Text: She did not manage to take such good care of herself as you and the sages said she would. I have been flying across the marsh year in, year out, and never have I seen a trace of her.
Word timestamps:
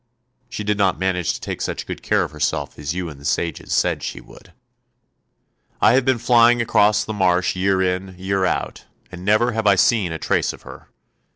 She 0.49 0.63
did 0.63 0.79
not 0.79 0.97
manage 0.97 1.31
to 1.33 1.39
take 1.39 1.61
such 1.61 1.85
good 1.85 2.01
care 2.01 2.23
of 2.23 2.31
herself 2.31 2.79
as 2.79 2.95
you 2.95 3.07
and 3.07 3.21
the 3.21 3.23
sages 3.23 3.71
said 3.71 4.01
she 4.01 4.19
would. 4.19 4.51
I 5.79 5.93
have 5.93 6.05
been 6.05 6.17
flying 6.17 6.59
across 6.59 7.05
the 7.05 7.13
marsh 7.13 7.55
year 7.55 7.83
in, 7.83 8.15
year 8.17 8.43
out, 8.43 8.85
and 9.11 9.23
never 9.23 9.51
have 9.51 9.67
I 9.67 9.75
seen 9.75 10.11
a 10.11 10.17
trace 10.17 10.53
of 10.53 10.63
her. 10.63 10.87